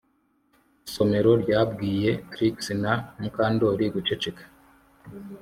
Isomero 0.87 1.31
ryabwiye 1.43 2.09
Trix 2.31 2.55
na 2.83 2.93
Mukandoli 3.21 3.85
guceceka 3.95 4.43